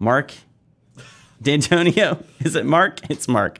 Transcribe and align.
Mark 0.00 0.32
Dantonio. 1.42 2.24
Is 2.40 2.56
it 2.56 2.64
Mark? 2.64 3.00
It's 3.10 3.28
Mark. 3.28 3.58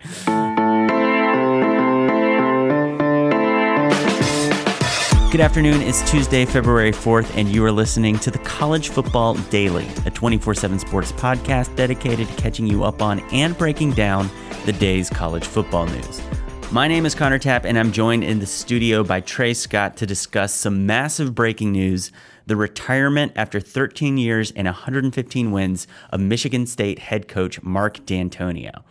Good 5.31 5.41
afternoon. 5.41 5.83
It's 5.83 6.11
Tuesday, 6.11 6.47
February 6.47 6.93
4th, 6.93 7.37
and 7.37 7.49
you 7.51 7.63
are 7.65 7.71
listening 7.71 8.19
to 8.21 8.31
the 8.31 8.39
College 8.39 8.89
Football 8.89 9.35
Daily, 9.51 9.87
a 10.07 10.11
24 10.11 10.55
7 10.55 10.79
sports 10.79 11.13
podcast 11.13 11.77
dedicated 11.77 12.27
to 12.27 12.35
catching 12.35 12.67
you 12.67 12.85
up 12.85 13.03
on 13.03 13.21
and 13.33 13.57
breaking 13.57 13.93
down 13.93 14.29
the 14.65 14.73
day's 14.73 15.11
college 15.11 15.45
football 15.45 15.87
news. 15.87 16.23
My 16.73 16.89
name 16.89 17.05
is 17.05 17.15
Connor 17.15 17.39
Tapp, 17.39 17.65
and 17.65 17.79
I'm 17.79 17.93
joined 17.93 18.25
in 18.25 18.39
the 18.39 18.47
studio 18.47 19.05
by 19.05 19.21
Trey 19.21 19.55
Scott 19.55 19.97
to 19.99 20.07
discuss 20.07 20.55
some 20.55 20.87
massive 20.87 21.35
breaking 21.35 21.73
news 21.73 22.11
the 22.51 22.57
retirement 22.57 23.31
after 23.37 23.61
13 23.61 24.19
years 24.19 24.51
and 24.51 24.67
115 24.67 25.53
wins 25.53 25.87
of 26.11 26.19
Michigan 26.19 26.67
State 26.67 26.99
head 26.99 27.29
coach 27.29 27.63
Mark 27.63 27.99
Dantonio. 28.01 28.83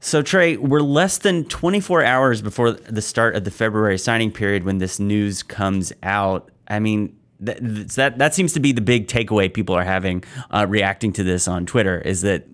So, 0.00 0.22
Trey, 0.22 0.56
we're 0.56 0.80
less 0.80 1.18
than 1.18 1.44
24 1.44 2.02
hours 2.04 2.40
before 2.40 2.72
the 2.72 3.02
start 3.02 3.36
of 3.36 3.44
the 3.44 3.50
February 3.50 3.98
signing 3.98 4.32
period 4.32 4.64
when 4.64 4.78
this 4.78 4.98
news 4.98 5.42
comes 5.42 5.92
out. 6.02 6.50
I 6.68 6.78
mean, 6.78 7.14
that 7.40 7.58
that, 7.60 8.16
that 8.16 8.34
seems 8.34 8.54
to 8.54 8.60
be 8.60 8.72
the 8.72 8.80
big 8.80 9.08
takeaway 9.08 9.52
people 9.52 9.74
are 9.74 9.84
having 9.84 10.24
uh, 10.50 10.64
reacting 10.66 11.12
to 11.14 11.22
this 11.22 11.46
on 11.46 11.66
Twitter 11.66 12.00
is 12.00 12.22
that 12.22 12.46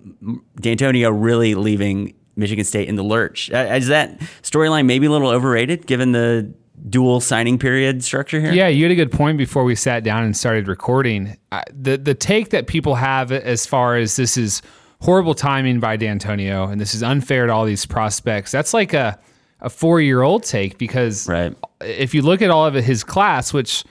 Dantonio 0.61 1.13
really 1.15 1.55
leaving 1.55 2.15
Michigan 2.35 2.65
State 2.65 2.89
in 2.89 2.97
the 2.97 3.05
lurch. 3.05 3.49
Uh, 3.53 3.59
is 3.77 3.87
that 3.89 4.19
storyline 4.43 4.87
maybe 4.87 5.07
a 5.07 5.11
little 5.11 5.31
overrated 5.31 5.87
given 5.87 6.11
the 6.11 6.53
dual 6.89 7.21
signing 7.21 7.59
period 7.59 8.03
structure 8.05 8.41
here? 8.41 8.53
Yeah, 8.53 8.69
you 8.69 8.85
had 8.85 8.93
a 8.93 8.97
good 8.97 9.13
point 9.13 9.39
before 9.39 9.65
we 9.65 9.75
sat 9.75 10.03
down 10.05 10.25
and 10.25 10.37
started 10.37 10.69
recording. 10.69 11.37
I, 11.53 11.63
the 11.73 11.97
the 11.97 12.15
take 12.15 12.51
that 12.51 12.67
people 12.67 12.95
have 12.97 13.31
as 13.33 13.67
far 13.67 13.97
as 13.97 14.17
this 14.17 14.37
is 14.37 14.63
horrible 15.01 15.35
timing 15.35 15.81
by 15.81 15.97
Dantonio 15.97 16.71
and 16.71 16.81
this 16.81 16.95
is 16.95 17.03
unfair 17.03 17.47
to 17.47 17.53
all 17.53 17.65
these 17.65 17.87
prospects. 17.87 18.51
That's 18.53 18.73
like 18.75 18.93
a 18.95 19.19
a 19.61 19.71
four 19.71 20.01
year 20.01 20.23
old 20.23 20.43
take 20.43 20.77
because 20.79 21.29
Right. 21.29 21.55
if 21.81 22.15
you 22.15 22.23
look 22.23 22.43
at 22.43 22.51
all 22.51 22.67
of 22.67 22.75
his 22.75 23.05
class, 23.05 23.53
which 23.53 23.85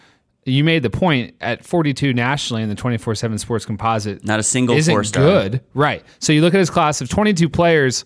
you 0.45 0.63
made 0.63 0.83
the 0.83 0.89
point 0.89 1.35
at 1.39 1.63
42 1.63 2.13
nationally 2.13 2.61
in 2.63 2.67
the 2.67 2.75
24 2.75 3.15
7 3.15 3.37
sports 3.37 3.65
composite, 3.65 4.25
Not 4.25 4.39
a 4.39 4.43
single 4.43 4.75
isn't 4.75 4.93
four-star. 4.93 5.23
good. 5.23 5.61
Right. 5.73 6.03
So 6.19 6.33
you 6.33 6.41
look 6.41 6.53
at 6.53 6.59
his 6.59 6.69
class 6.69 6.99
of 6.99 7.07
22 7.09 7.47
players, 7.47 8.03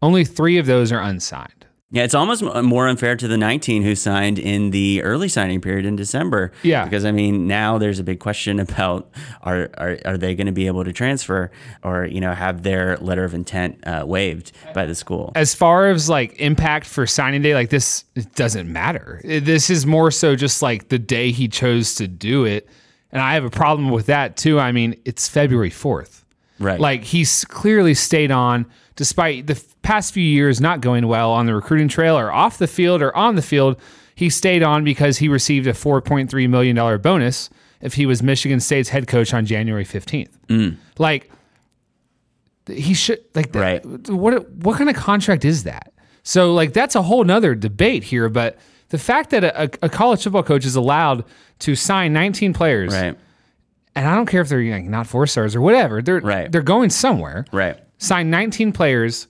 only 0.00 0.24
three 0.24 0.56
of 0.58 0.66
those 0.66 0.92
are 0.92 1.00
unsigned. 1.00 1.57
Yeah, 1.90 2.02
it's 2.02 2.14
almost 2.14 2.42
more 2.42 2.86
unfair 2.86 3.16
to 3.16 3.26
the 3.26 3.38
19 3.38 3.82
who 3.82 3.94
signed 3.94 4.38
in 4.38 4.72
the 4.72 5.02
early 5.02 5.28
signing 5.28 5.62
period 5.62 5.86
in 5.86 5.96
December. 5.96 6.52
Yeah. 6.62 6.84
Because, 6.84 7.06
I 7.06 7.12
mean, 7.12 7.46
now 7.46 7.78
there's 7.78 7.98
a 7.98 8.04
big 8.04 8.20
question 8.20 8.60
about 8.68 9.10
are, 9.42 9.70
are, 9.78 9.98
are 10.04 10.18
they 10.18 10.34
going 10.34 10.48
to 10.48 10.52
be 10.52 10.66
able 10.66 10.84
to 10.84 10.92
transfer 10.92 11.50
or, 11.82 12.04
you 12.04 12.20
know, 12.20 12.34
have 12.34 12.62
their 12.62 12.98
letter 12.98 13.24
of 13.24 13.32
intent 13.32 13.78
uh, 13.86 14.04
waived 14.06 14.52
by 14.74 14.84
the 14.84 14.94
school? 14.94 15.32
as 15.34 15.54
far 15.54 15.88
as 15.88 16.10
like 16.10 16.38
impact 16.38 16.86
for 16.86 17.06
signing 17.06 17.40
day, 17.40 17.54
like 17.54 17.70
this 17.70 18.04
it 18.14 18.34
doesn't 18.34 18.70
matter. 18.70 19.20
This 19.24 19.70
is 19.70 19.86
more 19.86 20.10
so 20.10 20.36
just 20.36 20.60
like 20.60 20.88
the 20.88 20.98
day 20.98 21.30
he 21.30 21.48
chose 21.48 21.94
to 21.96 22.06
do 22.06 22.44
it. 22.44 22.68
And 23.12 23.22
I 23.22 23.32
have 23.32 23.44
a 23.44 23.50
problem 23.50 23.88
with 23.90 24.06
that 24.06 24.36
too. 24.36 24.60
I 24.60 24.72
mean, 24.72 25.00
it's 25.06 25.26
February 25.28 25.70
4th. 25.70 26.24
Right. 26.58 26.80
Like 26.80 27.04
he's 27.04 27.44
clearly 27.44 27.94
stayed 27.94 28.30
on 28.30 28.66
despite 28.96 29.46
the 29.46 29.54
f- 29.54 29.76
past 29.82 30.12
few 30.12 30.24
years 30.24 30.60
not 30.60 30.80
going 30.80 31.06
well 31.06 31.30
on 31.30 31.46
the 31.46 31.54
recruiting 31.54 31.88
trail 31.88 32.18
or 32.18 32.32
off 32.32 32.58
the 32.58 32.66
field 32.66 33.00
or 33.02 33.16
on 33.16 33.36
the 33.36 33.42
field. 33.42 33.80
He 34.14 34.28
stayed 34.30 34.62
on 34.64 34.82
because 34.82 35.18
he 35.18 35.28
received 35.28 35.66
a 35.68 35.72
$4.3 35.72 36.48
million 36.50 37.00
bonus 37.00 37.50
if 37.80 37.94
he 37.94 38.04
was 38.06 38.22
Michigan 38.22 38.58
State's 38.58 38.88
head 38.88 39.06
coach 39.06 39.32
on 39.32 39.46
January 39.46 39.84
15th. 39.84 40.30
Mm. 40.48 40.76
Like, 40.98 41.30
he 42.66 42.94
should 42.94 43.20
like 43.34 43.52
that- 43.52 43.84
Right. 43.84 44.08
what 44.10 44.50
what 44.50 44.76
kind 44.76 44.90
of 44.90 44.96
contract 44.96 45.44
is 45.44 45.64
that 45.64 45.92
so 46.22 46.52
like 46.52 46.72
that's 46.74 46.94
a 46.94 47.00
whole 47.02 47.24
nother 47.24 47.54
debate 47.54 48.04
here 48.04 48.28
but 48.28 48.58
the 48.90 48.98
fact 48.98 49.30
that 49.30 49.42
a, 49.44 49.70
a 49.82 49.88
college 49.88 50.22
football 50.22 50.42
coach 50.42 50.66
is 50.66 50.76
allowed 50.76 51.24
to 51.60 51.74
sign 51.74 52.12
19 52.12 52.52
players 52.52 52.92
right. 52.92 53.16
And 53.98 54.08
i 54.08 54.14
don't 54.14 54.26
care 54.26 54.40
if 54.40 54.48
they're 54.48 54.62
like, 54.62 54.84
not 54.84 55.06
four 55.06 55.26
stars 55.26 55.54
or 55.56 55.60
whatever 55.60 56.00
they're 56.00 56.20
Right. 56.20 56.50
they're 56.50 56.62
going 56.62 56.90
somewhere 56.90 57.44
Right. 57.52 57.76
sign 57.98 58.30
19 58.30 58.72
players 58.72 59.26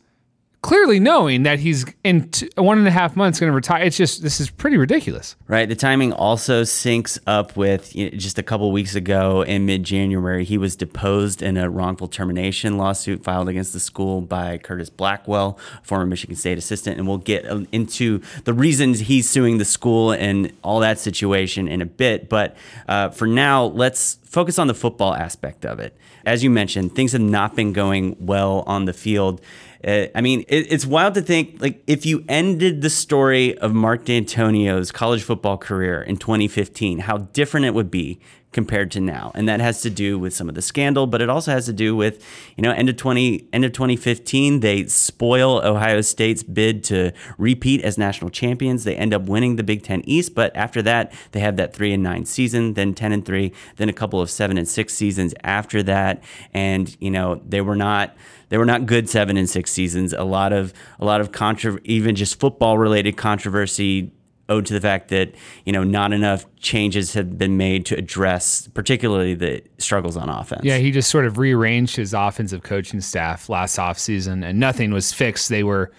clearly 0.63 1.01
knowing 1.01 1.45
that 1.45 1.59
he's 1.59 1.85
in 2.05 2.29
t- 2.31 2.49
one 2.57 2.79
and 2.79 2.87
a 2.87 2.91
half 2.91 3.17
months 3.17 3.39
going 3.39 3.51
to 3.51 3.55
retire 3.55 3.83
it's 3.83 3.97
just 3.97 4.23
this 4.23 4.41
is 4.41 4.51
pretty 4.51 4.77
ridiculous 4.77 5.37
Right. 5.49 5.67
The 5.67 5.75
timing 5.75 6.13
also 6.13 6.63
syncs 6.63 7.19
up 7.27 7.57
with 7.57 7.97
you 7.97 8.11
know, 8.11 8.17
just 8.19 8.39
a 8.39 8.43
couple 8.43 8.71
weeks 8.71 8.95
ago 8.95 9.41
in 9.41 9.65
mid 9.65 9.83
January, 9.83 10.45
he 10.45 10.59
was 10.59 10.77
deposed 10.77 11.41
in 11.41 11.57
a 11.57 11.71
wrongful 11.71 12.07
termination 12.07 12.77
lawsuit 12.77 13.25
filed 13.25 13.49
against 13.49 13.73
the 13.73 13.81
school 13.81 14.21
by 14.21 14.59
Curtis 14.59 14.91
Blackwell, 14.91 15.59
former 15.83 16.05
Michigan 16.05 16.37
State 16.37 16.59
assistant. 16.59 16.99
And 16.99 17.09
we'll 17.09 17.17
get 17.17 17.47
uh, 17.47 17.63
into 17.73 18.21
the 18.45 18.53
reasons 18.53 19.01
he's 19.01 19.27
suing 19.27 19.57
the 19.57 19.65
school 19.65 20.13
and 20.13 20.53
all 20.63 20.81
that 20.81 20.99
situation 20.99 21.67
in 21.67 21.81
a 21.81 21.87
bit. 21.87 22.29
But 22.29 22.55
uh, 22.87 23.09
for 23.09 23.27
now, 23.27 23.65
let's 23.65 24.19
focus 24.25 24.59
on 24.59 24.67
the 24.67 24.75
football 24.75 25.15
aspect 25.15 25.65
of 25.65 25.81
it. 25.81 25.97
As 26.27 26.45
you 26.45 26.51
mentioned, 26.51 26.95
things 26.95 27.13
have 27.13 27.23
not 27.23 27.57
been 27.57 27.73
going 27.73 28.17
well 28.21 28.65
on 28.67 28.85
the 28.85 28.93
field. 28.93 29.41
Uh, 29.87 30.07
I 30.15 30.21
mean, 30.21 30.45
it, 30.49 30.73
it's 30.73 30.85
wild 30.85 31.15
to 31.15 31.23
think 31.23 31.61
like 31.61 31.83
if 31.87 32.05
you 32.05 32.25
ended 32.29 32.83
the 32.83 32.91
story 32.91 33.57
of 33.59 33.75
Mark 33.75 34.05
Dantonio's 34.05 34.91
college 34.91 35.23
football 35.23 35.57
career 35.57 36.03
in 36.03 36.17
2015, 36.17 37.01
how 37.01 37.19
different 37.19 37.67
it 37.67 37.75
would 37.75 37.91
be 37.91 38.21
compared 38.53 38.91
to 38.93 39.01
now. 39.01 39.31
And 39.35 39.49
that 39.49 39.61
has 39.61 39.83
to 39.83 39.91
do 39.91 40.19
with 40.19 40.35
some 40.35 40.49
of 40.49 40.55
the 40.55 40.63
scandal, 40.63 41.07
but 41.07 41.21
it 41.21 41.29
also 41.29 41.53
has 41.53 41.67
to 41.67 41.73
do 41.73 41.95
with, 41.95 42.25
you 42.57 42.63
know, 42.63 42.71
end 42.71 42.89
of 42.89 42.97
20 42.97 43.49
end 43.53 43.65
of 43.65 43.73
2015, 43.73 44.61
they 44.61 44.87
spoil 44.87 45.61
Ohio 45.65 46.01
State's 46.01 46.43
bid 46.43 46.83
to 46.85 47.13
repeat 47.37 47.83
as 47.83 47.99
national 47.99 48.31
champions. 48.31 48.85
They 48.85 48.97
end 48.97 49.13
up 49.13 49.23
winning 49.23 49.57
the 49.57 49.63
Big 49.63 49.83
10 49.83 50.03
East, 50.07 50.35
but 50.35 50.55
after 50.57 50.81
that, 50.83 51.13
they 51.33 51.41
have 51.41 51.57
that 51.57 51.75
3 51.75 51.93
and 51.93 52.03
9 52.03 52.25
season, 52.25 52.75
then 52.75 52.95
10 52.95 53.13
and 53.13 53.25
3, 53.25 53.53
then 53.77 53.89
a 53.89 53.93
couple 53.93 54.21
of 54.21 54.31
7 54.31 54.57
and 54.57 54.67
6 54.67 54.95
seasons 54.95 55.35
after 55.45 55.83
that, 55.83 56.23
and 56.55 56.97
you 57.01 57.11
know, 57.11 57.43
they 57.47 57.61
were 57.61 57.77
not 57.77 58.17
they 58.49 58.57
were 58.57 58.65
not 58.65 58.87
good 58.87 59.09
seven 59.09 59.37
and 59.37 59.49
six 59.49 59.71
seasons. 59.71 60.13
A 60.13 60.25
lot 60.25 60.53
of 60.53 60.73
a 60.99 61.05
lot 61.05 61.21
of 61.21 61.33
contro- 61.33 61.79
even 61.85 62.15
just 62.15 62.41
football 62.41 62.79
related 62.79 63.17
controversy 63.17 64.11
owed 64.49 64.67
to 64.67 64.73
the 64.73 64.81
fact 64.81 65.09
that 65.09 65.35
you 65.65 65.73
know 65.73 65.85
not 65.85 66.13
enough 66.13 66.47
changes 66.57 67.15
have 67.15 67.39
been 67.39 67.57
made 67.57 67.85
to 67.87 67.97
address 67.97 68.69
particularly 68.69 69.35
the 69.35 69.63
struggles 69.79 70.17
on 70.17 70.29
offense. 70.29 70.65
Yeah, 70.65 70.79
he 70.79 70.91
just 70.91 71.11
sort 71.11 71.27
of 71.27 71.39
rearranged 71.39 71.97
his 71.97 72.15
offensive 72.15 72.63
coaching 72.63 73.01
staff 73.01 73.49
last 73.49 73.79
offseason 73.79 74.45
and 74.45 74.59
nothing 74.59 74.93
was 74.93 75.13
fixed. 75.13 75.49
They 75.49 75.63
were 75.63 75.93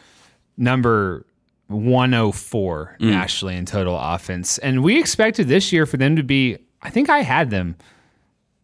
number 0.58 1.26
104 1.68 2.98
nationally 3.00 3.54
mm. 3.54 3.60
in 3.60 3.66
total 3.66 3.98
offense. 3.98 4.58
And 4.58 4.84
we 4.84 5.00
expected 5.00 5.48
this 5.48 5.72
year 5.72 5.86
for 5.86 5.98
them 5.98 6.16
to 6.16 6.24
be, 6.24 6.58
I 6.82 6.90
think 6.90 7.10
I 7.10 7.22
had 7.22 7.52
them 7.52 7.78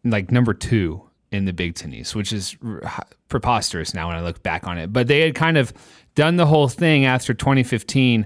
like 0.03 0.31
number 0.31 0.53
two 0.53 1.01
in 1.31 1.45
the 1.45 1.53
Big 1.53 1.75
Ten 1.75 1.93
East, 1.93 2.15
which 2.15 2.33
is 2.33 2.55
preposterous 3.29 3.93
now 3.93 4.07
when 4.07 4.15
I 4.15 4.21
look 4.21 4.41
back 4.41 4.65
on 4.67 4.77
it. 4.77 4.91
But 4.91 5.07
they 5.07 5.21
had 5.21 5.35
kind 5.35 5.57
of 5.57 5.71
done 6.15 6.37
the 6.37 6.47
whole 6.47 6.67
thing 6.67 7.05
after 7.05 7.33
2015 7.33 8.25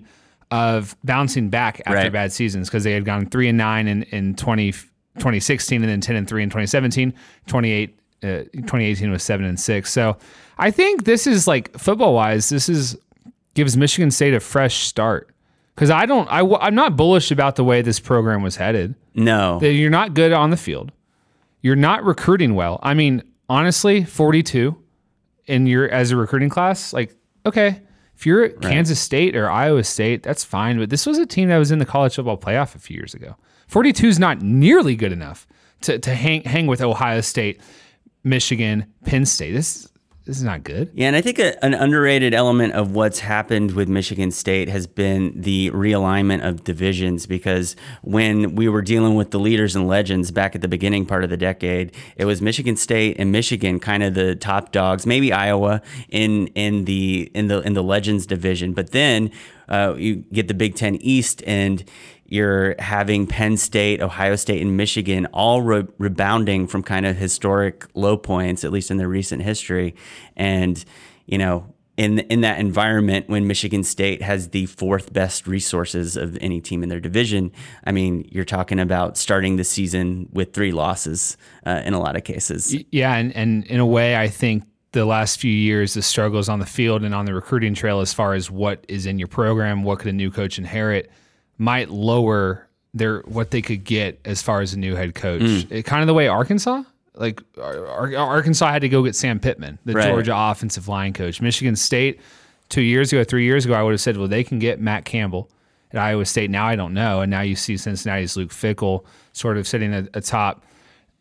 of 0.51 0.96
bouncing 1.04 1.50
back 1.50 1.80
after 1.86 1.94
Right. 1.96 2.12
bad 2.12 2.31
seasons 2.31 2.68
because 2.69 2.84
they 2.84 2.92
had 2.94 3.06
gone 3.06 3.28
three 3.28 3.48
and 3.50 3.57
nine 3.57 3.88
in, 3.88 4.04
in 4.04 4.36
20, 4.36 4.72
2016 4.72 5.81
and 5.81 5.90
then 5.90 6.01
10 6.01 6.16
and 6.16 6.28
three 6.28 6.42
in 6.44 6.50
2017. 6.50 7.13
28, 7.48 8.00
uh, 8.24 8.28
2018 8.28 9.12
was 9.12 9.22
seven 9.24 9.46
and 9.46 9.60
six. 9.60 9.92
So 9.92 10.18
I 10.57 10.72
think 10.72 11.04
this 11.04 11.28
is 11.28 11.48
like 11.48 11.78
football 11.78 12.13
wise, 12.16 12.50
this 12.50 12.68
is 12.69 12.98
gives 13.54 13.75
Michigan 13.78 14.10
State 14.12 14.34
a 14.34 14.40
fresh 14.40 14.80
start. 14.84 15.30
Because 15.75 15.90
I 15.92 16.06
don't, 16.06 16.28
I, 16.30 16.42
I'm 16.60 16.75
not 16.75 16.98
bullish 16.98 17.31
about 17.31 17.56
the 17.56 17.63
way 17.63 17.81
this 17.81 18.00
program 18.01 18.42
was 18.44 18.57
headed. 18.57 18.96
No. 19.16 19.62
You're 19.62 19.90
not 19.90 20.13
good 20.13 20.34
on 20.34 20.50
the 20.50 20.57
field. 20.57 20.92
You're 21.62 21.78
not 21.78 22.04
recruiting 22.04 22.54
well. 22.56 22.80
I 22.84 22.94
mean, 22.94 23.24
honestly, 23.48 24.04
42 24.04 24.75
in 25.46 25.68
your 25.68 25.90
as 25.90 26.12
a 26.12 26.18
recruiting 26.18 26.50
class, 26.50 26.92
like 26.94 27.16
okay, 27.46 27.81
if 28.19 28.25
you're 28.25 28.44
at 28.44 28.60
Kansas 28.60 29.00
State 29.00 29.33
or 29.33 29.50
Iowa 29.50 29.81
State, 29.81 30.24
that's 30.24 30.44
fine. 30.44 30.77
But 30.77 30.89
this 30.89 31.06
was 31.06 31.18
a 31.18 31.25
team 31.25 31.48
that 31.48 31.57
was 31.57 31.71
in 31.71 31.80
the 31.80 31.86
college 31.86 32.16
football 32.16 32.38
playoff 32.38 32.75
a 32.75 32.80
few 32.80 32.98
years 32.98 33.13
ago. 33.13 33.38
42 33.68 34.07
is 34.07 34.19
not 34.19 34.42
nearly 34.42 34.98
good 34.98 35.13
enough 35.13 35.48
to, 35.83 35.98
to 36.00 36.13
hang 36.13 36.44
hang 36.44 36.68
with 36.68 36.81
Ohio 36.81 37.21
State, 37.21 37.62
Michigan, 38.25 38.92
Penn 39.06 39.25
State. 39.25 39.54
This 39.54 39.89
this 40.30 40.38
is 40.38 40.44
not 40.44 40.64
good. 40.64 40.92
Yeah, 40.94 41.08
and 41.08 41.16
I 41.16 41.22
think 41.22 41.40
a, 41.40 41.66
an 41.66 41.74
underrated 41.74 42.36
element 42.36 42.74
of 42.74 42.92
what's 42.92 43.18
happened 43.18 43.72
with 43.72 43.90
Michigan 43.90 44.30
State 44.30 44.70
has 44.70 44.86
been 44.86 45.34
the 45.42 45.72
realignment 45.72 46.48
of 46.48 46.64
divisions 46.64 47.26
because 47.26 47.76
when 48.04 48.54
we 48.54 48.70
were 48.70 48.84
dealing 48.84 49.16
with 49.16 49.31
the 49.31 49.40
leaders 49.40 49.76
and 49.76 49.88
legends 49.88 50.30
back 50.30 50.54
at 50.54 50.62
the 50.62 50.68
beginning 50.68 51.08
part 51.08 51.24
of 51.24 51.31
the 51.31 51.38
decade, 51.38 51.96
it 52.16 52.26
was 52.26 52.44
Michigan 52.44 52.76
State 52.76 53.16
and 53.18 53.31
Michigan 53.31 53.80
kind 53.80 54.04
of 54.04 54.14
the 54.14 54.36
top 54.36 54.72
dogs, 54.72 55.08
maybe 55.08 55.34
Iowa 55.34 55.81
in 56.10 56.46
in 56.50 56.86
the 56.86 57.32
in 57.34 57.48
the 57.48 57.62
in 57.62 57.74
the 57.74 57.84
legends 57.84 58.28
division. 58.28 58.74
But 58.74 58.92
then 58.92 59.32
uh, 59.69 59.95
you 59.98 60.18
get 60.33 60.48
the 60.48 60.54
Big 60.54 60.75
Ten 60.75 60.95
East 60.95 61.42
and 61.48 61.83
you're 62.25 62.75
having 62.77 63.25
Penn 63.25 63.57
State, 63.57 64.01
Ohio 64.01 64.36
State, 64.36 64.62
and 64.62 64.77
Michigan 64.77 65.25
all 65.27 65.62
re- 65.62 65.88
rebounding 65.98 66.68
from 66.68 66.83
kind 66.83 67.06
of 67.06 67.18
historic 67.18 67.88
low 67.95 68.18
points, 68.18 68.63
at 68.63 68.71
least 68.71 68.92
in 68.92 68.98
their 68.98 69.07
recent 69.07 69.42
history. 69.42 69.95
And, 70.36 70.83
you 71.25 71.39
know, 71.39 71.74
in 71.98 72.19
in 72.19 72.42
that 72.42 72.60
environment 72.60 73.27
when 73.27 73.45
Michigan 73.45 73.83
State 73.83 74.21
has 74.21 74.50
the 74.50 74.68
fourth 74.68 75.12
best 75.12 75.48
resources 75.48 76.15
of 76.15 76.38
any 76.39 76.62
team 76.62 76.83
in 76.83 76.89
their 76.89 77.01
division, 77.01 77.51
I 77.83 77.92
mean, 77.92 78.25
you're 78.31 78.45
talking 78.45 78.80
about 78.80 79.18
starting 79.18 79.57
the 79.57 79.65
season 79.65 80.30
with 80.31 80.54
three 80.54 80.72
losses 80.72 81.36
uh, 81.65 81.81
in 81.83 81.94
a 81.94 82.00
lot 82.00 82.15
of 82.15 82.24
cases. 82.24 82.74
Yeah, 82.92 83.15
and, 83.15 83.36
and 83.36 83.65
in 83.65 83.80
a 83.80 83.86
way, 83.86 84.15
I 84.15 84.30
think 84.30 84.63
the 84.91 85.06
last 85.06 85.39
few 85.39 85.51
years, 85.51 85.94
the 85.94 86.01
struggles 86.01 86.50
on 86.50 86.59
the 86.59 86.65
field 86.65 87.03
and 87.03 87.13
on 87.13 87.25
the 87.25 87.33
recruiting 87.33 87.74
trail, 87.74 88.00
as 88.01 88.12
far 88.13 88.33
as 88.33 88.50
what 88.50 88.83
is 88.88 89.06
in 89.06 89.19
your 89.19 89.27
program, 89.27 89.83
what 89.83 90.00
could 90.00 90.07
a 90.09 90.13
new 90.13 90.31
coach 90.31 90.57
inherit, 90.57 91.12
might 91.57 91.89
lower 91.89 92.68
their 92.94 93.19
what 93.21 93.51
they 93.51 93.62
could 93.62 93.83
get 93.83 94.19
as 94.25 94.41
far 94.41 94.62
as 94.62 94.74
a 94.74 94.80
new 94.80 94.95
head 94.95 95.13
coach. 95.13 95.41
Mm. 95.41 95.71
It, 95.71 95.83
kind 95.83 96.01
of 96.01 96.07
the 96.07 96.13
way 96.15 96.27
Arkansas, 96.27 96.83
like 97.13 97.41
Ar- 97.62 97.86
Ar- 97.86 98.15
Arkansas 98.15 98.71
had 98.71 98.81
to 98.81 98.89
go 98.89 99.03
get 99.03 99.15
Sam 99.15 99.39
Pittman, 99.39 99.77
the 99.86 99.94
Right. 99.94 100.07
Georgia 100.09 100.33
offensive 100.36 100.88
line 100.88 101.13
coach. 101.13 101.39
Michigan 101.39 101.75
State, 101.75 102.19
two 102.69 102.81
years 102.81 103.13
ago, 103.13 103.24
three 103.24 103.44
years 103.44 103.65
ago, 103.65 103.75
I 103.75 103.83
would 103.83 103.91
have 103.91 104.01
said, 104.01 104.18
well, 104.18 104.27
they 104.27 104.44
can 104.44 104.57
get 104.57 104.80
Matt 104.81 105.06
Campbell 105.06 105.51
at 105.91 106.00
Iowa 106.00 106.25
State. 106.25 106.50
Now 106.50 106.65
I 106.65 106.75
don't 106.75 106.94
know, 106.95 107.21
and 107.21 107.30
now 107.30 107.41
you 107.41 107.56
see 107.56 107.77
Cincinnati's 107.77 108.36
Luke 108.36 108.50
Fickell 108.51 109.03
sort 109.33 109.57
of 109.57 109.68
sitting 109.68 109.94
at- 109.94 110.09
atop 110.15 110.63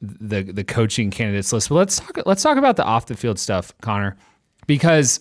the 0.01 0.43
the 0.43 0.65
coaching 0.65 1.11
candidates 1.11 1.53
list. 1.53 1.69
But 1.69 1.75
let's 1.77 2.01
talk 2.01 2.19
let's 2.27 2.43
talk 2.43 2.57
about 2.59 2.77
the 2.77 2.85
off 2.85 3.07
the 3.07 3.17
field 3.17 3.39
stuff, 3.39 3.73
Connor, 3.81 4.17
because 4.67 5.21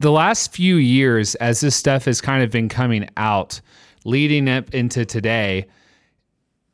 the 0.00 0.12
last 0.12 0.52
few 0.52 0.76
years, 0.76 1.34
as 1.36 1.60
this 1.60 1.74
stuff 1.74 2.04
has 2.04 2.20
kind 2.20 2.42
of 2.42 2.50
been 2.50 2.68
coming 2.68 3.08
out, 3.16 3.60
leading 4.04 4.48
up 4.48 4.72
into 4.74 5.04
today, 5.04 5.66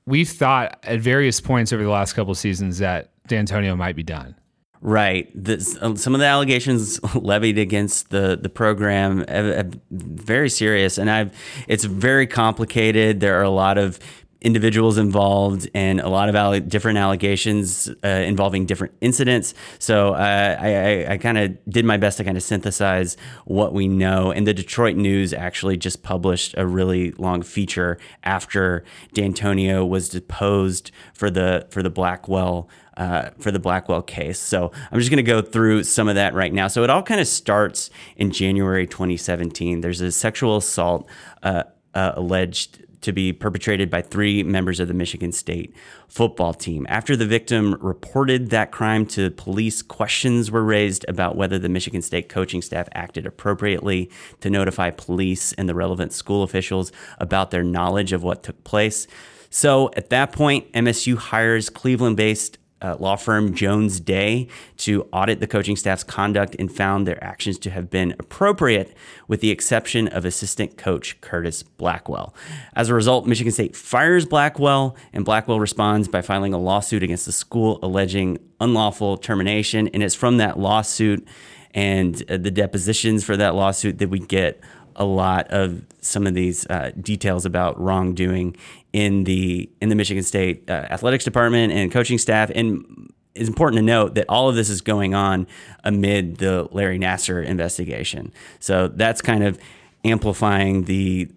we've 0.06 0.28
thought 0.28 0.78
at 0.82 1.00
various 1.00 1.40
points 1.40 1.72
over 1.72 1.82
the 1.82 1.90
last 1.90 2.14
couple 2.14 2.32
of 2.32 2.38
seasons 2.38 2.78
that 2.78 3.10
Dantonio 3.28 3.76
might 3.76 3.96
be 3.96 4.02
done. 4.02 4.34
Right. 4.80 5.32
Uh, 5.48 5.94
some 5.94 6.14
of 6.14 6.20
the 6.20 6.26
allegations 6.26 7.02
levied 7.14 7.56
against 7.56 8.10
the 8.10 8.38
the 8.40 8.50
program 8.50 9.24
have 9.28 9.78
very 9.90 10.50
serious, 10.50 10.98
and 10.98 11.10
I've 11.10 11.34
it's 11.68 11.84
very 11.84 12.26
complicated. 12.26 13.20
There 13.20 13.38
are 13.38 13.42
a 13.42 13.50
lot 13.50 13.78
of 13.78 13.98
individuals 14.44 14.98
involved 14.98 15.68
and 15.74 16.00
a 16.00 16.08
lot 16.08 16.28
of 16.28 16.36
alle- 16.36 16.60
different 16.60 16.98
allegations 16.98 17.88
uh, 18.04 18.08
involving 18.08 18.66
different 18.66 18.94
incidents. 19.00 19.54
So 19.78 20.14
uh, 20.14 20.56
I, 20.60 20.74
I, 20.74 21.12
I 21.12 21.18
kind 21.18 21.38
of 21.38 21.58
did 21.68 21.84
my 21.84 21.96
best 21.96 22.18
to 22.18 22.24
kind 22.24 22.36
of 22.36 22.42
synthesize 22.42 23.16
what 23.46 23.72
we 23.72 23.88
know. 23.88 24.30
And 24.30 24.46
the 24.46 24.54
Detroit 24.54 24.96
News 24.96 25.32
actually 25.32 25.78
just 25.78 26.02
published 26.02 26.54
a 26.58 26.66
really 26.66 27.12
long 27.12 27.42
feature 27.42 27.98
after 28.22 28.84
Dantonio 29.14 29.88
was 29.88 30.10
deposed 30.10 30.90
for 31.14 31.30
the 31.30 31.66
for 31.70 31.82
the 31.82 31.90
Blackwell 31.90 32.68
uh, 32.98 33.30
for 33.38 33.50
the 33.50 33.58
Blackwell 33.58 34.02
case. 34.02 34.38
So 34.38 34.70
I'm 34.92 34.98
just 34.98 35.10
going 35.10 35.24
to 35.24 35.28
go 35.28 35.40
through 35.40 35.84
some 35.84 36.06
of 36.06 36.14
that 36.16 36.34
right 36.34 36.52
now. 36.52 36.68
So 36.68 36.84
it 36.84 36.90
all 36.90 37.02
kind 37.02 37.20
of 37.20 37.26
starts 37.26 37.90
in 38.16 38.30
January 38.30 38.86
2017. 38.86 39.80
There's 39.80 40.02
a 40.02 40.12
sexual 40.12 40.58
assault 40.58 41.08
uh, 41.42 41.64
uh, 41.94 42.12
alleged 42.14 42.84
to 43.04 43.12
be 43.12 43.32
perpetrated 43.32 43.90
by 43.90 44.02
three 44.02 44.42
members 44.42 44.80
of 44.80 44.88
the 44.88 44.94
Michigan 44.94 45.30
State 45.30 45.74
football 46.08 46.52
team. 46.52 46.86
After 46.88 47.16
the 47.16 47.26
victim 47.26 47.76
reported 47.80 48.50
that 48.50 48.72
crime 48.72 49.06
to 49.08 49.30
police, 49.30 49.82
questions 49.82 50.50
were 50.50 50.64
raised 50.64 51.04
about 51.06 51.36
whether 51.36 51.58
the 51.58 51.68
Michigan 51.68 52.02
State 52.02 52.28
coaching 52.28 52.62
staff 52.62 52.88
acted 52.94 53.26
appropriately 53.26 54.10
to 54.40 54.50
notify 54.50 54.90
police 54.90 55.52
and 55.52 55.68
the 55.68 55.74
relevant 55.74 56.12
school 56.12 56.42
officials 56.42 56.92
about 57.18 57.50
their 57.50 57.62
knowledge 57.62 58.12
of 58.12 58.22
what 58.22 58.42
took 58.42 58.64
place. 58.64 59.06
So 59.50 59.90
at 59.96 60.10
that 60.10 60.32
point, 60.32 60.72
MSU 60.72 61.16
hires 61.16 61.70
Cleveland 61.70 62.16
based 62.16 62.58
uh, 62.84 62.96
law 63.00 63.16
firm 63.16 63.54
Jones 63.54 63.98
Day 63.98 64.46
to 64.78 65.08
audit 65.10 65.40
the 65.40 65.46
coaching 65.46 65.74
staff's 65.74 66.04
conduct 66.04 66.54
and 66.58 66.70
found 66.70 67.06
their 67.06 67.22
actions 67.24 67.58
to 67.60 67.70
have 67.70 67.88
been 67.88 68.14
appropriate, 68.18 68.94
with 69.26 69.40
the 69.40 69.50
exception 69.50 70.06
of 70.08 70.26
assistant 70.26 70.76
coach 70.76 71.18
Curtis 71.22 71.62
Blackwell. 71.62 72.34
As 72.76 72.90
a 72.90 72.94
result, 72.94 73.26
Michigan 73.26 73.52
State 73.52 73.74
fires 73.74 74.26
Blackwell, 74.26 74.96
and 75.14 75.24
Blackwell 75.24 75.60
responds 75.60 76.08
by 76.08 76.20
filing 76.20 76.52
a 76.52 76.58
lawsuit 76.58 77.02
against 77.02 77.24
the 77.24 77.32
school 77.32 77.78
alleging 77.82 78.38
unlawful 78.60 79.16
termination. 79.16 79.88
And 79.88 80.02
it's 80.02 80.14
from 80.14 80.36
that 80.36 80.58
lawsuit 80.58 81.26
and 81.74 82.22
uh, 82.30 82.36
the 82.36 82.50
depositions 82.50 83.24
for 83.24 83.36
that 83.36 83.54
lawsuit 83.54 83.98
that 83.98 84.08
we 84.10 84.18
get 84.18 84.60
a 84.96 85.04
lot 85.04 85.48
of 85.48 85.82
some 86.00 86.26
of 86.26 86.34
these 86.34 86.66
uh, 86.68 86.92
details 87.00 87.46
about 87.46 87.80
wrongdoing 87.80 88.56
in 88.92 89.24
the 89.24 89.68
in 89.80 89.88
the 89.88 89.94
Michigan 89.94 90.22
State 90.22 90.68
uh, 90.70 90.86
athletics 90.90 91.24
department 91.24 91.72
and 91.72 91.90
coaching 91.90 92.18
staff. 92.18 92.50
And 92.54 93.12
it's 93.34 93.48
important 93.48 93.78
to 93.78 93.84
note 93.84 94.14
that 94.14 94.26
all 94.28 94.48
of 94.48 94.54
this 94.54 94.70
is 94.70 94.80
going 94.80 95.14
on 95.14 95.46
amid 95.82 96.36
the 96.36 96.68
Larry 96.70 96.98
Nassar 96.98 97.44
investigation. 97.44 98.32
So 98.60 98.88
that's 98.88 99.20
kind 99.20 99.42
of 99.42 99.58
amplifying 100.04 100.84
the 100.84 101.30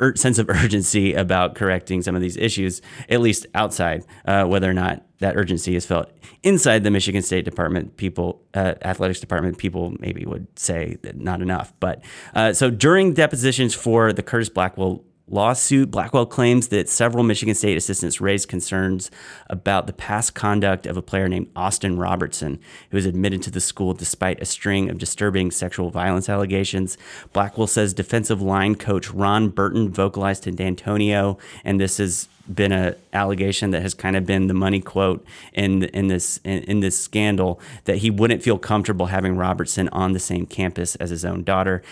ur- 0.00 0.16
sense 0.16 0.38
of 0.38 0.48
urgency 0.64 1.14
about 1.14 1.54
correcting 1.54 2.02
some 2.02 2.14
of 2.14 2.22
these 2.22 2.36
issues, 2.36 2.82
at 3.08 3.20
least 3.20 3.46
outside. 3.54 4.04
Uh, 4.24 4.44
whether 4.44 4.68
or 4.68 4.74
not 4.74 5.02
that 5.18 5.36
urgency 5.36 5.76
is 5.76 5.86
felt 5.86 6.10
inside 6.42 6.84
the 6.84 6.90
Michigan 6.90 7.22
State 7.22 7.44
Department, 7.44 7.96
people, 7.96 8.42
uh, 8.54 8.74
athletics 8.82 9.20
department, 9.20 9.58
people 9.58 9.94
maybe 9.98 10.24
would 10.26 10.46
say 10.58 10.98
that 11.02 11.18
not 11.18 11.40
enough. 11.40 11.72
But 11.80 12.04
uh, 12.34 12.52
so 12.52 12.70
during 12.70 13.14
depositions 13.14 13.74
for 13.74 14.12
the 14.12 14.22
Curtis 14.22 14.50
Blackwell 14.50 15.02
lawsuit, 15.28 15.90
Blackwell 15.90 16.26
claims 16.26 16.68
that 16.68 16.88
several 16.88 17.24
Michigan 17.24 17.54
State 17.54 17.76
assistants 17.76 18.20
raised 18.20 18.48
concerns 18.48 19.10
about 19.48 19.86
the 19.86 19.92
past 19.92 20.34
conduct 20.34 20.86
of 20.86 20.96
a 20.96 21.02
player 21.02 21.28
named 21.28 21.50
Austin 21.56 21.98
Robertson, 21.98 22.58
who 22.90 22.96
was 22.96 23.06
admitted 23.06 23.42
to 23.42 23.50
the 23.50 23.60
school 23.60 23.94
despite 23.94 24.40
a 24.40 24.44
string 24.44 24.90
of 24.90 24.98
disturbing 24.98 25.50
sexual 25.50 25.90
violence 25.90 26.28
allegations. 26.28 26.98
Blackwell 27.32 27.66
says 27.66 27.94
defensive 27.94 28.42
line 28.42 28.74
coach 28.74 29.10
Ron 29.10 29.48
Burton 29.48 29.90
vocalized 29.90 30.42
to 30.44 30.52
Dantonio, 30.52 31.38
and 31.64 31.80
this 31.80 31.96
has 31.96 32.28
been 32.52 32.72
a 32.72 32.94
allegation 33.14 33.70
that 33.70 33.80
has 33.80 33.94
kind 33.94 34.16
of 34.16 34.26
been 34.26 34.48
the 34.48 34.54
money 34.54 34.80
quote 34.80 35.24
in 35.54 35.84
in 35.84 36.08
this 36.08 36.38
in, 36.44 36.62
in 36.64 36.80
this 36.80 36.98
scandal 36.98 37.58
that 37.84 37.98
he 37.98 38.10
wouldn't 38.10 38.42
feel 38.42 38.58
comfortable 38.58 39.06
having 39.06 39.36
Robertson 39.36 39.88
on 39.88 40.12
the 40.12 40.20
same 40.20 40.44
campus 40.44 40.94
as 40.96 41.08
his 41.10 41.24
own 41.24 41.42
daughter. 41.42 41.82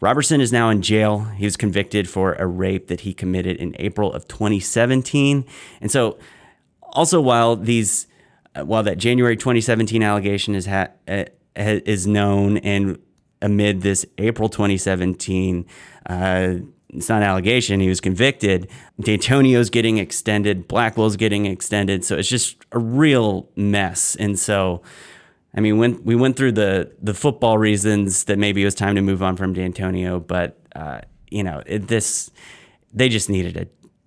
Robertson 0.00 0.40
is 0.40 0.52
now 0.52 0.70
in 0.70 0.80
jail. 0.80 1.24
He 1.24 1.44
was 1.44 1.56
convicted 1.56 2.08
for 2.08 2.34
a 2.34 2.46
rape 2.46 2.86
that 2.86 3.00
he 3.00 3.12
committed 3.12 3.56
in 3.56 3.74
April 3.78 4.12
of 4.12 4.28
2017. 4.28 5.44
And 5.80 5.90
so, 5.90 6.18
also 6.82 7.20
while 7.20 7.56
these, 7.56 8.06
while 8.54 8.82
that 8.84 8.98
January 8.98 9.36
2017 9.36 10.02
allegation 10.02 10.54
is 10.54 10.68
uh, 10.68 10.88
ha- 11.08 11.24
is 11.56 12.06
known, 12.06 12.58
and 12.58 12.98
amid 13.42 13.82
this 13.82 14.06
April 14.18 14.48
2017, 14.48 15.66
uh, 16.06 16.54
it's 16.90 17.08
not 17.08 17.18
an 17.18 17.28
allegation. 17.28 17.80
He 17.80 17.88
was 17.88 18.00
convicted. 18.00 18.68
Dantonio's 19.00 19.68
getting 19.68 19.98
extended. 19.98 20.68
Blackwell's 20.68 21.16
getting 21.16 21.44
extended. 21.46 22.04
So 22.04 22.16
it's 22.16 22.28
just 22.28 22.56
a 22.72 22.78
real 22.78 23.48
mess. 23.56 24.16
And 24.16 24.38
so. 24.38 24.82
I 25.54 25.60
mean, 25.60 25.78
when 25.78 26.02
we 26.04 26.14
went 26.14 26.36
through 26.36 26.52
the 26.52 26.92
the 27.00 27.14
football 27.14 27.58
reasons 27.58 28.24
that 28.24 28.38
maybe 28.38 28.62
it 28.62 28.64
was 28.64 28.74
time 28.74 28.94
to 28.96 29.02
move 29.02 29.22
on 29.22 29.36
from 29.36 29.54
Dantonio, 29.54 30.24
but 30.24 30.58
uh, 30.76 31.00
you 31.30 31.42
know, 31.42 31.62
it, 31.66 31.88
this 31.88 32.30
they 32.92 33.08
just 33.08 33.28
needed 33.28 33.56
a, 33.56 33.66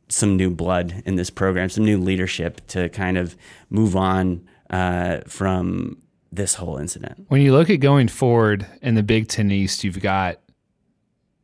some 0.09 0.37
new 0.37 0.49
blood 0.49 1.03
in 1.05 1.15
this 1.15 1.29
program, 1.29 1.69
some 1.69 1.85
new 1.85 1.97
leadership 1.97 2.65
to 2.67 2.89
kind 2.89 3.17
of 3.17 3.35
move 3.69 3.95
on 3.95 4.47
uh, 4.69 5.19
from 5.27 6.01
this 6.31 6.55
whole 6.55 6.77
incident. 6.77 7.25
When 7.27 7.41
you 7.41 7.51
look 7.51 7.69
at 7.69 7.77
going 7.77 8.07
forward 8.07 8.65
in 8.81 8.95
the 8.95 9.03
Big 9.03 9.27
Ten 9.27 9.51
East, 9.51 9.83
you've 9.83 10.01
got 10.01 10.39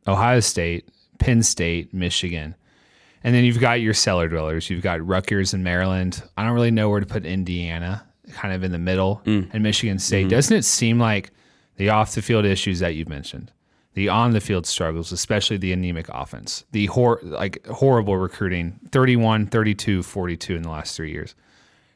Ohio 0.06 0.40
State, 0.40 0.88
Penn 1.18 1.42
State, 1.42 1.92
Michigan. 1.92 2.54
And 3.24 3.34
then 3.34 3.44
you've 3.44 3.60
got 3.60 3.80
your 3.80 3.94
cellar 3.94 4.28
dwellers. 4.28 4.70
You've 4.70 4.82
got 4.82 5.04
Rutgers 5.06 5.52
and 5.52 5.62
Maryland. 5.62 6.22
I 6.36 6.44
don't 6.44 6.54
really 6.54 6.70
know 6.70 6.88
where 6.88 7.00
to 7.00 7.06
put 7.06 7.26
Indiana, 7.26 8.07
kind 8.32 8.54
of 8.54 8.62
in 8.62 8.72
the 8.72 8.78
middle, 8.78 9.22
mm. 9.24 9.48
and 9.52 9.62
Michigan 9.62 9.98
State. 9.98 10.22
Mm-hmm. 10.22 10.30
Doesn't 10.30 10.56
it 10.56 10.64
seem 10.64 10.98
like 10.98 11.30
the 11.76 11.88
off 11.90 12.14
the 12.14 12.22
field 12.22 12.44
issues 12.44 12.80
that 12.80 12.94
you've 12.94 13.08
mentioned, 13.08 13.52
the 13.94 14.08
on 14.08 14.32
the 14.32 14.40
field 14.40 14.66
struggles, 14.66 15.12
especially 15.12 15.56
the 15.56 15.72
anemic 15.72 16.08
offense, 16.08 16.64
the 16.72 16.86
hor- 16.86 17.20
like 17.22 17.64
horrible 17.66 18.16
recruiting 18.16 18.78
31, 18.92 19.46
32, 19.46 20.02
42 20.02 20.56
in 20.56 20.62
the 20.62 20.70
last 20.70 20.96
three 20.96 21.10
years, 21.10 21.34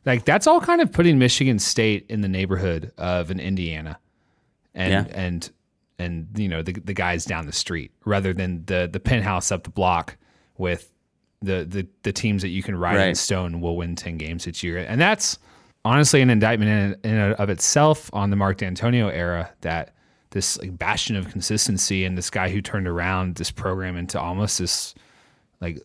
like 0.05 0.25
that's 0.25 0.47
all 0.47 0.61
kind 0.61 0.81
of 0.81 0.93
putting 0.93 1.19
Michigan 1.19 1.59
State 1.59 2.07
in 2.09 2.21
the 2.21 2.29
neighborhood 2.29 2.93
of 2.99 3.31
an 3.31 3.41
Indiana, 3.41 3.99
and 4.75 5.07
Yeah. 5.07 5.13
and 5.15 5.51
and 5.99 6.29
you 6.37 6.49
know 6.49 6.63
the 6.63 6.73
the 6.73 6.95
guys 6.95 7.25
down 7.25 7.47
the 7.47 7.53
street 7.53 7.93
rather 8.05 8.33
than 8.33 8.65
the 8.67 8.89
the 8.93 9.01
penthouse 9.01 9.53
up 9.53 9.65
the 9.65 9.71
block 9.71 10.17
with 10.59 10.91
the 11.41 11.65
the 11.65 11.87
the 12.03 12.13
teams 12.13 12.43
that 12.43 12.49
you 12.49 12.63
can 12.63 12.77
write 12.77 12.99
in 13.09 13.15
stone 13.15 13.61
will 13.61 13.77
win 13.77 13.95
ten 13.97 14.17
games 14.17 14.47
each 14.47 14.63
year, 14.63 14.79
and 14.79 15.01
that's 15.01 15.39
honestly 15.85 16.21
an 16.21 16.31
indictment 16.31 16.71
in, 17.05 17.11
in 17.11 17.19
and 17.19 17.35
of 17.35 17.51
itself 17.51 18.11
on 18.13 18.31
the 18.31 18.37
Mark 18.37 18.59
Dantonio 18.59 19.13
era 19.13 19.51
that 19.63 19.95
this 20.31 20.59
like 20.59 20.77
bastion 20.79 21.17
of 21.17 21.31
consistency 21.31 22.05
and 22.05 22.17
this 22.17 22.31
guy 22.31 22.49
who 22.49 22.61
turned 22.61 22.89
around 22.89 23.37
this 23.37 23.51
program 23.51 23.97
into 23.97 24.19
almost 24.21 24.59
this 24.59 24.95
like 25.61 25.81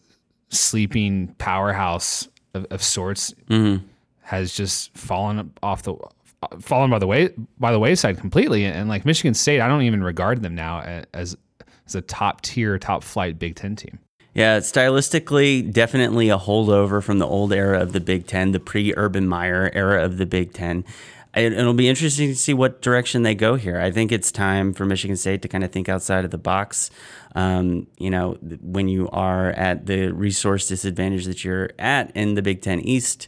sleeping 0.50 1.28
powerhouse 1.38 2.28
of, 2.54 2.66
of 2.72 2.82
sorts 2.82 3.34
mm-hmm. 3.50 3.86
has 4.22 4.54
just 4.54 4.96
fallen 4.98 5.52
off 5.62 5.84
the 5.84 5.96
fallen 6.60 6.90
by 6.90 7.00
the 7.00 7.08
way 7.08 7.30
by 7.60 7.72
the 7.72 7.80
wayside 7.80 8.18
completely 8.18 8.66
and 8.66 8.88
like 8.88 9.06
Michigan 9.06 9.34
State 9.34 9.60
I 9.60 9.68
don't 9.68 9.82
even 9.82 10.04
regard 10.04 10.42
them 10.42 10.56
now 10.56 10.82
as 11.14 11.36
as 11.86 11.96
a 11.96 12.02
top 12.02 12.42
tier 12.42 12.78
top 12.78 13.04
flight 13.04 13.40
Big 13.40 13.56
10 13.56 13.76
team. 13.76 14.00
Yeah, 14.38 14.60
stylistically, 14.60 15.74
definitely 15.74 16.30
a 16.30 16.38
holdover 16.38 17.02
from 17.02 17.18
the 17.18 17.26
old 17.26 17.52
era 17.52 17.82
of 17.82 17.92
the 17.92 18.00
Big 18.00 18.28
Ten, 18.28 18.52
the 18.52 18.60
pre 18.60 18.94
Urban 18.96 19.28
Meyer 19.28 19.72
era 19.74 20.04
of 20.04 20.18
the 20.18 20.28
Big 20.28 20.54
Ten. 20.54 20.86
It, 21.36 21.54
it'll 21.54 21.74
be 21.74 21.90
interesting 21.90 22.30
to 22.30 22.36
see 22.36 22.54
what 22.54 22.84
direction 22.84 23.24
they 23.24 23.34
go 23.34 23.56
here. 23.56 23.82
I 23.82 23.90
think 23.90 24.12
it's 24.12 24.32
time 24.32 24.74
for 24.74 24.86
Michigan 24.86 25.18
State 25.18 25.42
to 25.42 25.48
kind 25.48 25.64
of 25.64 25.72
think 25.72 25.90
outside 25.90 26.24
of 26.24 26.30
the 26.30 26.38
box. 26.38 26.92
Um, 27.34 27.88
you 27.98 28.12
know, 28.12 28.38
when 28.62 28.88
you 28.88 29.10
are 29.10 29.50
at 29.54 29.88
the 29.88 30.12
resource 30.12 30.68
disadvantage 30.68 31.26
that 31.26 31.44
you're 31.44 31.72
at 31.80 32.16
in 32.16 32.36
the 32.36 32.44
Big 32.44 32.62
Ten 32.62 32.80
East, 32.82 33.28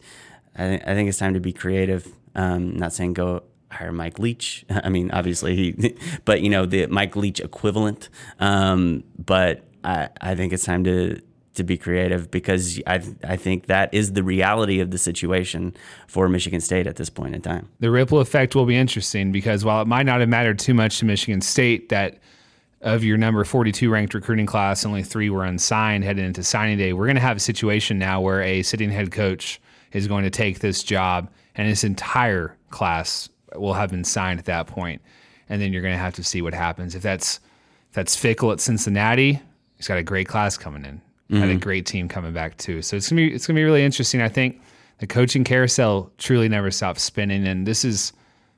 I, 0.56 0.68
th- 0.68 0.82
I 0.86 0.94
think 0.94 1.10
it's 1.10 1.18
time 1.18 1.34
to 1.34 1.40
be 1.40 1.54
creative. 1.54 2.08
Um, 2.36 2.78
not 2.78 2.94
saying 2.94 3.14
go 3.14 3.42
hire 3.72 3.92
Mike 3.92 4.20
Leach. 4.20 4.64
I 4.70 4.90
mean, 4.90 5.10
obviously, 5.10 5.56
he, 5.56 5.98
but 6.26 6.42
you 6.42 6.52
know 6.52 6.68
the 6.68 6.86
Mike 6.86 7.16
Leach 7.16 7.40
equivalent. 7.40 8.10
Um, 8.40 9.04
but 9.18 9.64
I, 9.84 10.10
I 10.22 10.36
think 10.36 10.54
it's 10.54 10.66
time 10.66 10.84
to 10.86 11.22
to 11.56 11.64
be 11.64 11.78
creative 11.78 12.32
because 12.32 12.80
I 12.88 13.02
I 13.24 13.36
think 13.36 13.68
that 13.68 13.94
is 13.94 14.14
the 14.14 14.24
reality 14.24 14.80
of 14.80 14.92
the 14.92 14.98
situation 14.98 15.76
for 16.08 16.30
Michigan 16.30 16.62
State 16.62 16.88
at 16.88 16.96
this 16.96 17.10
point 17.10 17.36
in 17.36 17.42
time. 17.42 17.70
The 17.80 17.92
ripple 17.92 18.20
effect 18.20 18.56
will 18.56 18.66
be 18.66 18.76
interesting 18.76 19.32
because 19.32 19.66
while 19.66 19.82
it 19.82 19.88
might 19.88 20.06
not 20.06 20.20
have 20.20 20.30
mattered 20.30 20.60
too 20.60 20.74
much 20.74 21.00
to 21.00 21.06
Michigan 21.06 21.42
State 21.42 21.90
that 21.90 22.20
of 22.82 23.04
your 23.04 23.18
number 23.18 23.44
42 23.44 23.90
ranked 23.90 24.14
recruiting 24.14 24.46
class, 24.46 24.86
only 24.86 25.04
three 25.04 25.30
were 25.30 25.44
unsigned 25.44 26.04
heading 26.04 26.26
into 26.26 26.44
signing 26.44 26.78
day. 26.78 26.94
We're 26.94 27.08
going 27.08 27.16
to 27.16 27.22
have 27.22 27.38
a 27.38 27.42
situation 27.42 28.00
now 28.00 28.22
where 28.22 28.42
a 28.42 28.64
sitting 28.64 28.90
head 28.90 29.12
coach 29.12 29.60
is 29.92 30.08
going 30.08 30.24
to 30.24 30.30
take 30.30 30.60
this 30.60 30.82
job 30.82 31.30
and 31.56 31.68
his 31.68 31.84
entire 31.84 32.56
class 32.70 33.28
will 33.56 33.74
have 33.74 33.90
been 33.90 34.06
signed 34.06 34.40
at 34.40 34.46
that 34.46 34.68
point. 34.68 35.02
And 35.50 35.62
then 35.62 35.74
you're 35.74 35.82
going 35.82 35.94
to 35.94 36.00
have 36.00 36.14
to 36.16 36.24
see 36.24 36.42
what 36.42 36.54
happens. 36.54 36.96
If 36.96 37.02
that's 37.02 37.40
if 37.90 37.96
that's 37.96 38.16
Fickell 38.16 38.54
at 38.54 38.60
Cincinnati, 38.60 39.42
he's 39.80 39.88
got 39.88 39.98
a 39.98 40.04
great 40.04 40.28
class 40.28 40.56
coming 40.58 40.86
in. 40.86 41.02
Had 41.32 41.50
a 41.50 41.56
great 41.56 41.86
team 41.86 42.08
coming 42.08 42.34
back 42.34 42.58
too. 42.58 42.82
So 42.82 42.96
it's 42.98 43.10
gonna 43.10 43.22
be 43.22 43.34
it's 43.34 43.48
gonna 43.48 43.58
be 43.58 43.64
really 43.64 43.84
interesting. 43.84 44.22
I 44.22 44.30
think 44.30 44.62
the 45.00 45.08
coaching 45.08 45.44
carousel 45.44 46.12
truly 46.18 46.50
never 46.50 46.70
stops 46.72 47.02
spinning. 47.04 47.48
And 47.48 47.66
this 47.68 47.86
is 47.86 48.14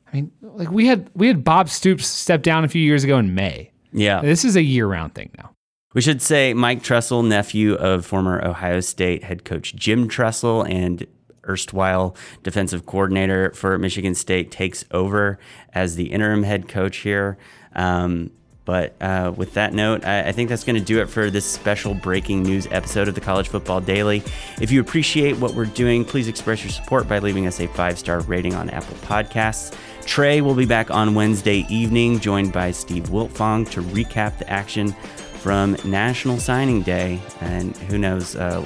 I 0.07 0.15
mean, 0.17 0.31
like 0.41 0.71
we 0.71 0.87
had 0.87 1.09
we 1.13 1.27
had 1.27 1.43
Bob 1.43 1.69
Stoops 1.69 2.05
step 2.07 2.43
down 2.43 2.63
a 2.63 2.67
few 2.67 2.81
years 2.81 3.03
ago 3.03 3.17
in 3.17 3.33
May. 3.35 3.71
Yeah, 3.93 4.21
This 4.21 4.45
is 4.45 4.55
a 4.55 4.61
year 4.63 4.87
round 4.87 5.15
thing 5.15 5.31
now. 5.37 5.51
We 5.93 5.99
should 5.99 6.21
say 6.21 6.53
Mike 6.53 6.81
Tressel, 6.81 7.23
nephew 7.23 7.73
of 7.73 8.05
former 8.05 8.41
Ohio 8.41 8.79
State 8.79 9.25
head 9.25 9.43
coach 9.43 9.75
Jim 9.75 10.07
Tressel 10.07 10.63
and 10.63 11.05
erstwhile 11.47 12.15
defensive 12.43 12.85
coordinator 12.85 13.51
for 13.53 13.77
Michigan 13.77 14.15
State, 14.15 14.49
takes 14.49 14.85
over 14.91 15.37
as 15.73 15.97
the 15.97 16.13
interim 16.13 16.43
head 16.43 16.69
coach 16.69 16.97
here. 16.97 17.37
Um, 17.75 18.31
but 18.65 18.95
uh, 19.01 19.33
with 19.35 19.55
that 19.55 19.73
note, 19.73 20.05
I, 20.05 20.29
I 20.29 20.31
think 20.31 20.49
that's 20.49 20.63
going 20.63 20.75
to 20.75 20.85
do 20.85 21.01
it 21.01 21.09
for 21.09 21.29
this 21.29 21.45
special 21.45 21.93
breaking 21.93 22.43
news 22.43 22.67
episode 22.71 23.07
of 23.07 23.15
the 23.15 23.21
College 23.21 23.47
Football 23.47 23.81
Daily. 23.81 24.23
If 24.59 24.71
you 24.71 24.81
appreciate 24.81 25.37
what 25.37 25.55
we're 25.55 25.65
doing, 25.65 26.05
please 26.05 26.27
express 26.27 26.63
your 26.63 26.71
support 26.71 27.07
by 27.07 27.19
leaving 27.19 27.47
us 27.47 27.59
a 27.59 27.67
five 27.67 27.97
star 27.97 28.21
rating 28.21 28.53
on 28.53 28.69
Apple 28.69 28.95
Podcasts. 28.97 29.75
Trey 30.05 30.41
will 30.41 30.55
be 30.55 30.65
back 30.65 30.91
on 30.91 31.15
Wednesday 31.15 31.65
evening, 31.69 32.19
joined 32.19 32.53
by 32.53 32.71
Steve 32.71 33.05
Wiltfong 33.05 33.69
to 33.71 33.81
recap 33.81 34.37
the 34.37 34.49
action 34.49 34.93
from 35.41 35.75
National 35.83 36.37
Signing 36.37 36.81
Day. 36.81 37.19
And 37.39 37.75
who 37.77 37.97
knows, 37.97 38.35
uh, 38.35 38.65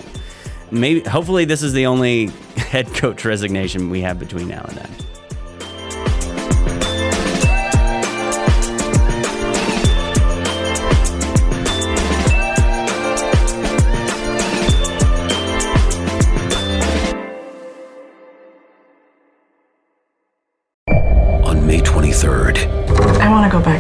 maybe, 0.72 1.02
hopefully, 1.02 1.46
this 1.46 1.64
is 1.64 1.74
the 1.74 1.86
only 1.86 2.28
head 2.58 2.88
coach 2.96 3.24
resignation 3.24 3.90
we 3.90 4.02
have 4.02 4.20
between 4.20 4.48
now 4.50 4.66
and 4.68 4.78
then. 4.78 5.05